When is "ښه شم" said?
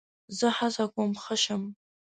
1.23-1.63